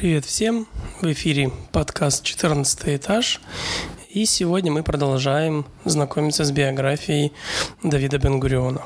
[0.00, 0.66] Привет всем!
[1.02, 3.38] В эфире подкаст «14 этаж».
[4.08, 7.34] И сегодня мы продолжаем знакомиться с биографией
[7.82, 8.80] Давида Бенгуриона.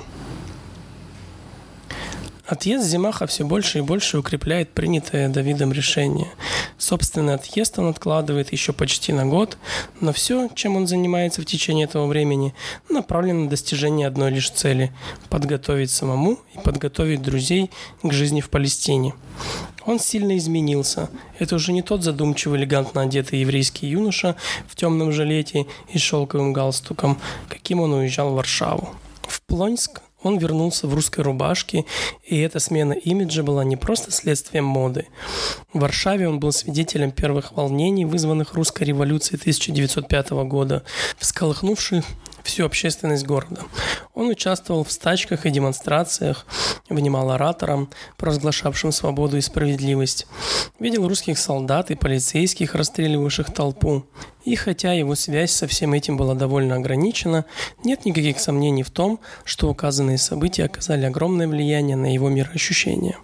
[2.46, 6.32] Отъезд Зимаха все больше и больше укрепляет принятое Давидом решение.
[6.78, 9.56] Собственный отъезд он откладывает еще почти на год,
[10.00, 12.54] но все, чем он занимается в течение этого времени,
[12.90, 14.92] направлено на достижение одной лишь цели–
[15.30, 17.70] подготовить самому и подготовить друзей
[18.02, 19.14] к жизни в Палестине.
[19.86, 21.10] Он сильно изменился.
[21.38, 27.18] Это уже не тот задумчивый, элегантно одетый еврейский юноша в темном жилете и шелковым галстуком,
[27.48, 28.94] каким он уезжал в Варшаву.
[29.22, 31.84] В Плонск он вернулся в русской рубашке,
[32.24, 35.06] и эта смена имиджа была не просто следствием моды.
[35.74, 40.82] В Варшаве он был свидетелем первых волнений, вызванных русской революцией 1905 года,
[41.18, 42.04] всколыхнувших
[42.44, 43.62] всю общественность города.
[44.14, 46.46] Он участвовал в стачках и демонстрациях,
[46.88, 50.26] внимал ораторам, провозглашавшим свободу и справедливость.
[50.78, 54.04] Видел русских солдат и полицейских, расстреливавших толпу.
[54.44, 57.46] И хотя его связь со всем этим была довольно ограничена,
[57.82, 63.16] нет никаких сомнений в том, что указанные события оказали огромное влияние на его мироощущение.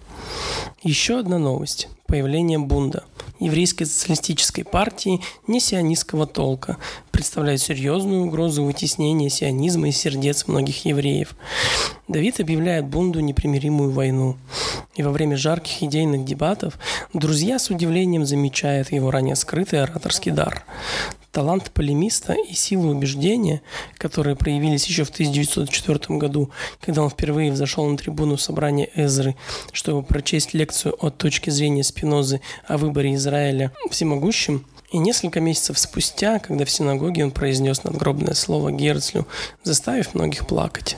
[0.81, 3.03] Еще одна новость– появление Бунда–
[3.41, 6.77] еврейской социалистической партии не сионистского толка,
[7.11, 11.35] представляет серьезную угрозу вытеснения сионизма из сердец многих евреев.
[12.07, 14.37] Давид объявляет Бунду непримиримую войну.
[14.95, 16.77] И во время жарких идейных дебатов
[17.13, 20.63] друзья с удивлением замечают его ранее скрытый ораторский дар.
[21.31, 23.61] Талант полемиста и силу убеждения,
[23.97, 26.49] которые проявились еще в 1904 году,
[26.81, 29.37] когда он впервые взошел на трибуну собрания Эзры,
[29.71, 36.39] чтобы прочесть лекцию от точки зрения Спинозы о выборе Израиля всемогущим, и несколько месяцев спустя,
[36.39, 39.25] когда в синагоге он произнес надгробное слово Герцлю,
[39.63, 40.97] заставив многих плакать.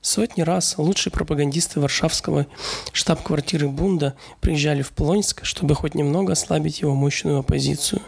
[0.00, 2.46] Сотни раз лучшие пропагандисты Варшавского
[2.92, 8.02] штаб-квартиры Бунда приезжали в Плонск, чтобы хоть немного ослабить его мощную оппозицию.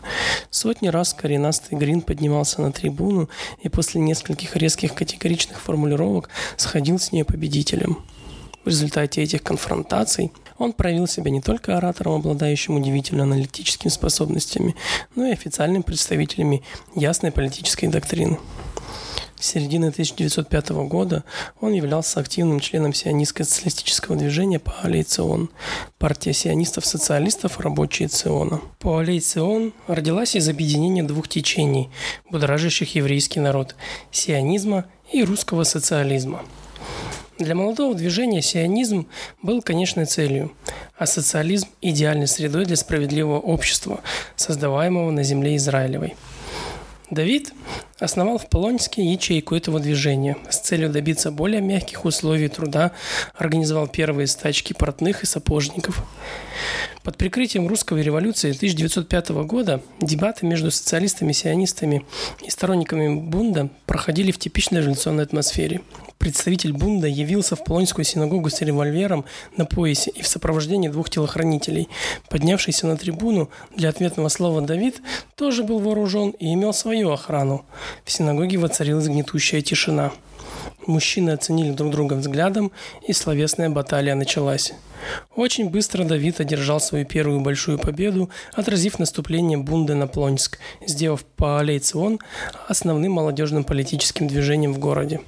[0.50, 3.28] Сотни раз коренастый Грин поднимался на трибуну
[3.62, 8.05] и после нескольких резких категоричных формулировок сходил с ней победителем.
[8.64, 14.74] В результате этих конфронтаций он проявил себя не только оратором, обладающим удивительно аналитическими способностями,
[15.14, 16.63] но и официальным представителями
[16.95, 18.39] ясной политической доктрины.
[19.39, 21.23] С середины 1905 года
[21.61, 25.51] он являлся активным членом сионистско-социалистического движения Паалей Цион,
[25.98, 28.63] партия сионистов-социалистов «Рабочие Циона».
[28.79, 31.91] Паалей Цион родилась из объединения двух течений,
[32.30, 33.75] будоражащих еврейский народ–
[34.11, 36.42] сионизма и русского социализма.
[37.39, 39.07] Для молодого движения сионизм
[39.42, 40.52] был конечной целью,
[40.96, 44.01] а социализм– идеальной средой для справедливого общества,
[44.35, 46.17] создаваемого на земле Израилевой–
[47.11, 47.52] Давид
[47.98, 52.92] основал в Полонске ячейку этого движения с целью добиться более мягких условий труда,
[53.34, 56.05] организовал первые стачки портных и сапожников.
[57.06, 62.05] Под прикрытием русской революции 1905 года дебаты между социалистами-сионистами
[62.42, 65.83] и сторонниками Бунда проходили в типичной революционной атмосфере
[66.27, 69.24] представитель Бунда явился в Полонскую синагогу с револьвером
[69.56, 71.89] на поясе и в сопровождении двух телохранителей.
[72.28, 75.00] Поднявшийся на трибуну для ответного слова Давид
[75.36, 77.64] тоже был вооружен и имел свою охрану.
[78.05, 80.11] В синагоге воцарилась гнетущая тишина.
[80.86, 82.70] Мужчины оценили друг друга взглядом,
[83.07, 84.73] и словесная баталия началась.
[85.35, 91.80] Очень быстро Давид одержал свою первую большую победу, отразив наступление Бунды на Плонск, сделав Паалей
[91.80, 92.20] Цион
[92.69, 95.20] основным молодежным политическим движением в городе.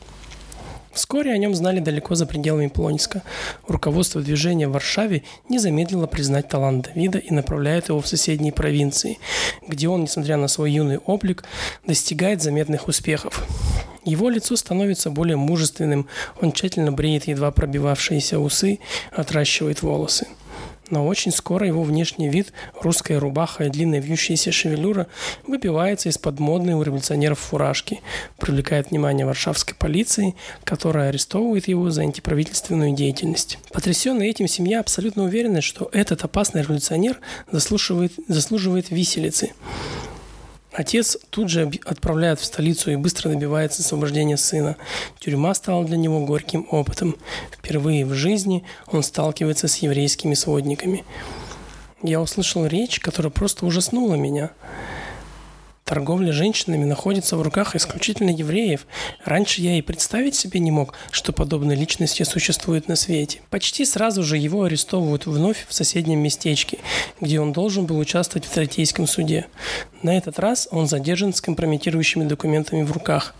[0.92, 3.22] Вскоре о нем знали далеко за пределами Плонска.
[3.66, 9.18] Руководство движения в Варшаве не замедлило признать талант Давида и направляет его в соседние провинции,
[9.66, 11.44] где он, несмотря на свой юный облик,
[11.86, 13.44] достигает заметных успехов.
[14.04, 16.06] Его лицо становится более мужественным,
[16.40, 18.78] он тщательно бреет едва пробивавшиеся усы,
[19.12, 20.26] отращивает волосы.
[20.90, 25.06] Но очень скоро его внешний вид, русская рубаха и длинная вьющаяся шевелюра
[25.46, 28.00] выбивается из-под модной у революционеров фуражки,
[28.38, 30.34] привлекает внимание варшавской полиции,
[30.64, 33.58] которая арестовывает его за антиправительственную деятельность.
[33.72, 37.20] Потрясенная этим семья абсолютно уверена, что этот опасный революционер
[37.52, 39.52] заслуживает, заслуживает виселицы.
[40.78, 44.76] Отец тут же отправляет в столицу и быстро добивается освобождения сына.
[45.18, 47.16] Тюрьма стала для него горьким опытом.
[47.50, 51.04] Впервые в жизни он сталкивается с еврейскими сводниками.
[52.00, 54.52] Я услышал речь, которая просто ужаснула меня.
[55.88, 58.86] Торговля женщинами находится в руках исключительно евреев.
[59.24, 63.40] Раньше я и представить себе не мог, что подобные личности существуют на свете.
[63.48, 66.76] Почти сразу же его арестовывают вновь в соседнем местечке,
[67.22, 69.46] где он должен был участвовать в Третейском суде.
[70.02, 73.34] На этот раз он задержан с компрометирующими документами в руках.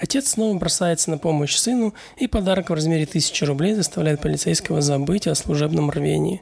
[0.00, 5.26] Отец снова бросается на помощь сыну, и подарок в размере тысячи рублей заставляет полицейского забыть
[5.26, 6.40] о служебном рвении.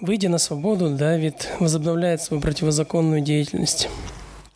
[0.00, 3.88] Выйдя на свободу, Давид возобновляет свою противозаконную деятельность.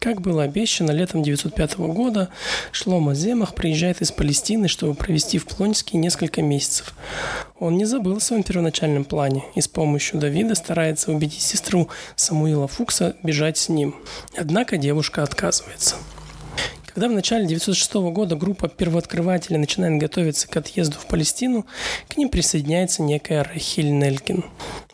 [0.02, 2.28] Как было обещано, летом 1905 года
[2.72, 6.94] Шлома Земах приезжает из Палестины, чтобы провести в Плонске несколько месяцев.
[7.60, 12.66] Он не забыл о своем первоначальном плане и с помощью Давида старается убедить сестру Самуила
[12.66, 13.94] Фукса бежать с ним.
[14.36, 15.94] Однако девушка отказывается.
[16.84, 21.64] Когда в начале 1906 года группа первооткрывателей начинает готовиться к отъезду в Палестину,
[22.08, 24.44] к ним присоединяется некая Рахиль Нелькин.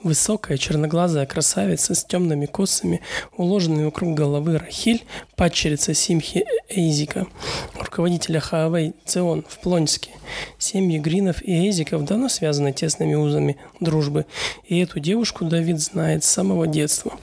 [0.04, 3.00] Высокая черноглазая красавица с темными косами,
[3.36, 5.04] уложенными вокруг головы Рахиль,
[5.34, 7.26] падчерица Симхи Эйзика,
[7.74, 10.12] руководителя Хаавей Цион в Плонске.
[10.56, 14.26] Семьи Гринов и Эйзиков давно связаны тесными узами дружбы,
[14.68, 17.18] и эту девушку Давид знает с самого детства.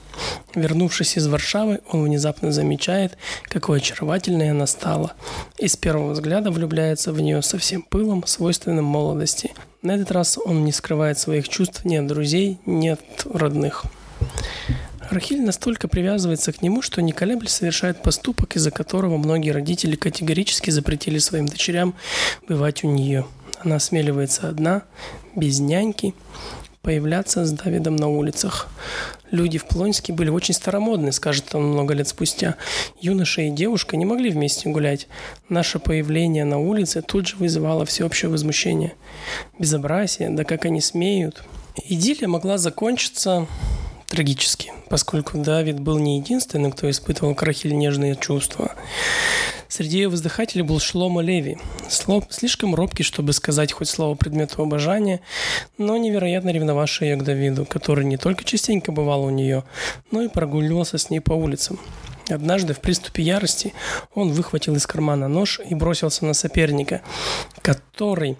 [0.54, 5.14] Вернувшись из Варшавы, он внезапно замечает, какой очаровательной она стала,
[5.58, 9.52] и с первого взгляда влюбляется в нее со всем пылом, свойственным молодости–
[9.86, 13.84] на этот раз он не скрывает своих чувств ни от друзей, ни от родных.
[15.10, 20.70] Рахиль настолько привязывается к нему, что не колеблясь совершает поступок, из-за которого многие родители категорически
[20.70, 21.94] запретили своим дочерям
[22.48, 23.26] бывать у нее.
[23.60, 24.82] Она осмеливается одна,
[25.36, 26.14] без няньки,
[26.82, 28.68] появляться с Давидом на улицах.
[29.30, 32.56] Люди в Плонске были очень старомодны, скажет он много лет спустя.
[33.00, 35.08] Юноша и девушка не могли вместе гулять.
[35.48, 38.94] Наше появление на улице тут же вызывало всеобщее возмущение.
[39.58, 41.42] Безобразие, да как они смеют.
[41.84, 43.46] Идиллия могла закончиться
[44.08, 48.72] трагически, поскольку Давид был не единственным, кто испытывал к Рахиль нежные чувства.
[49.68, 51.58] Среди ее воздыхателей был Шлома Леви.
[51.88, 55.20] Слов слишком робкий, чтобы сказать хоть слово предмету обожания,
[55.76, 59.64] но невероятно ревновавший ее к Давиду, который не только частенько бывал у нее,
[60.10, 61.80] но и прогуливался с ней по улицам.
[62.28, 63.72] Однажды в приступе ярости
[64.14, 67.02] он выхватил из кармана нож и бросился на соперника,
[67.62, 68.36] который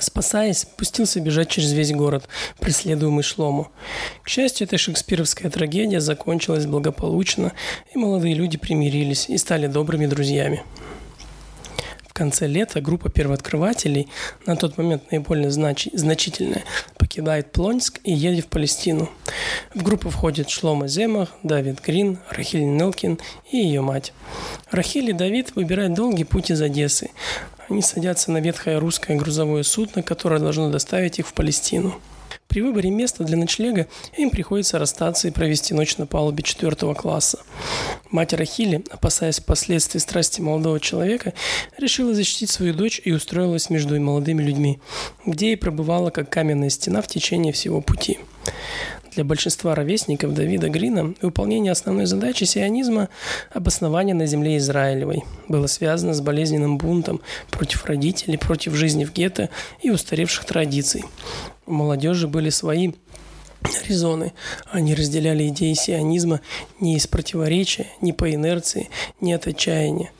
[0.00, 2.28] Спасаясь, пустился бежать через весь город,
[2.60, 3.70] преследуемый Шлому.
[4.22, 7.52] К счастью, эта шекспировская трагедия закончилась благополучно,
[7.94, 10.62] и молодые люди примирились и стали добрыми друзьями.
[12.06, 14.08] В конце лета группа первооткрывателей,
[14.44, 15.88] на тот момент наиболее знач...
[15.92, 16.64] значительная,
[16.96, 19.08] покидает Плонск и едет в Палестину.
[19.72, 23.20] В группу входят Шлома Земах, Давид Грин, Рахиль Нелкин
[23.52, 24.12] и ее мать.
[24.70, 27.10] Рахиль и Давид выбирают долгий путь из Одессы.
[27.68, 31.94] Они садятся на ветхое русское грузовое судно, которое должно доставить их в Палестину.
[32.48, 37.40] При выборе места для ночлега им приходится расстаться и провести ночь на палубе четвертого класса.
[38.10, 41.34] Мать Рахили, опасаясь последствий страсти молодого человека,
[41.76, 44.80] решила защитить свою дочь и устроилась между молодыми людьми,
[45.26, 48.18] где и пробывала как каменная стена в течение всего пути.
[49.14, 53.08] Для большинства ровесников Давида Грина выполнение основной задачи сионизма–
[53.52, 59.48] обоснование на земле Израилевой– было связано с болезненным бунтом против родителей, против жизни в гетто
[59.82, 61.04] и устаревших традиций.
[61.66, 62.92] У молодежи были свои
[63.88, 64.32] резоны.
[64.70, 66.40] Они разделяли идеи сионизма
[66.80, 68.88] не из противоречия, не по инерции,
[69.20, 70.12] не от отчаяния.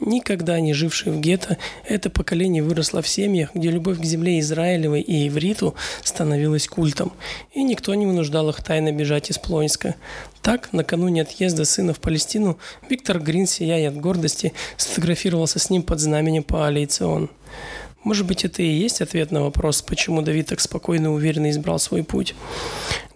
[0.00, 5.00] Никогда не жившие в гетто, это поколение выросло в семьях, где любовь к земле Израилевой
[5.00, 5.74] и ивриту
[6.04, 7.12] становилась культом,
[7.52, 9.96] и никто не вынуждал их тайно бежать из Плонска.
[10.40, 12.58] Так, накануне отъезда сына в Палестину,
[12.88, 17.28] Виктор Грин, сияя от гордости, сфотографировался с ним под знаменем по Цион.
[18.04, 21.80] Может быть, это и есть ответ на вопрос, почему Давид так спокойно и уверенно избрал
[21.80, 22.36] свой путь.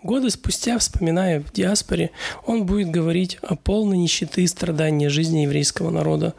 [0.03, 2.11] Годы спустя, вспоминая в диаспоре,
[2.45, 6.35] он будет говорить о полной нищеты и страдании жизни еврейского народа.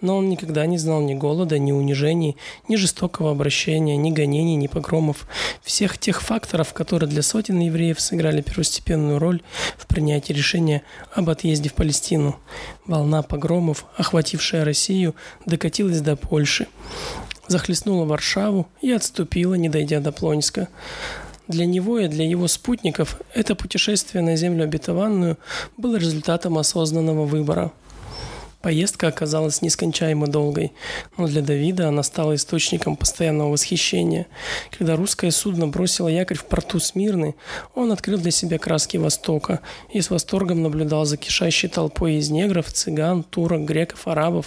[0.00, 2.36] Но он никогда не знал ни голода, ни унижений,
[2.68, 5.28] ни жестокого обращения, ни гонений, ни погромов.
[5.62, 9.42] Всех тех факторов, которые для сотен евреев сыграли первостепенную роль
[9.78, 10.82] в принятии решения
[11.14, 12.40] об отъезде в Палестину.
[12.84, 15.14] Волна погромов, охватившая Россию,
[15.46, 16.66] докатилась до Польши
[17.46, 20.68] захлестнула Варшаву и отступила, не дойдя до Плонска.
[21.48, 25.36] Для него и для его спутников это путешествие на землю обетованную
[25.76, 27.72] было результатом осознанного выбора–
[28.64, 30.72] Поездка оказалась нескончаемо долгой,
[31.18, 34.26] но для Давида она стала источником постоянного восхищения.
[34.70, 37.34] Когда русское судно бросило якорь в порту Смирны,
[37.74, 39.60] он открыл для себя краски Востока
[39.92, 44.46] и с восторгом наблюдал за кишащей толпой из негров, цыган, турок, греков, арабов.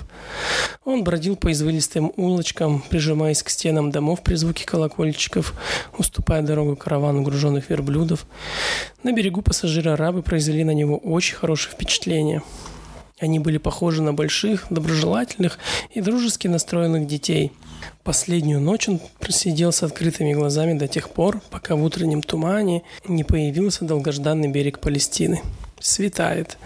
[0.83, 5.53] Он бродил по извилистым улочкам, прижимаясь к стенам домов при звуке колокольчиков,
[5.95, 8.25] уступая дорогу каравану груженных верблюдов.
[9.03, 12.41] На берегу пассажиры-арабы произвели на него очень хорошее впечатление.
[13.19, 15.57] Они были похожи на больших, доброжелательных
[15.91, 17.51] и дружески настроенных детей.
[18.03, 23.23] Последнюю ночь он просидел с открытыми глазами до тех пор, пока в утреннем тумане не
[23.23, 25.41] появился долгожданный берег Палестины.
[25.79, 26.57] Светает.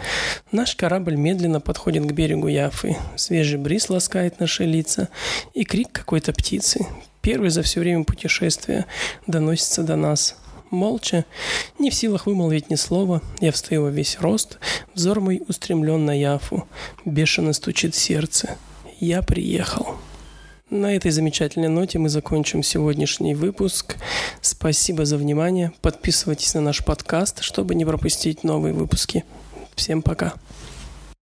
[0.52, 2.98] Наш корабль медленно подходит к берегу Яфы.
[3.16, 5.10] Свежий бриз ласкает наши лица
[5.54, 6.86] и крик какой-то птицы.
[7.22, 8.86] Первый за все время путешествия
[9.28, 10.36] доносится до нас.
[10.72, 11.26] Молча,
[11.80, 14.58] не в силах вымолвить ни слова, я встаю во весь рост,
[14.94, 16.68] взор мой устремлен на Яфу,
[17.06, 18.58] бешено стучит сердце.
[19.00, 19.96] Я приехал.
[20.70, 23.98] На этой замечательной ноте мы закончим сегодняшний выпуск.
[24.40, 25.74] Спасибо за внимание.
[25.82, 29.26] Подписывайтесь на наш подкаст, чтобы не пропустить новые выпуски.
[29.76, 30.34] Всем пока.